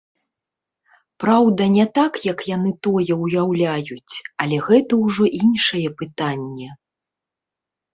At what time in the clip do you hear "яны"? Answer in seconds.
2.55-2.71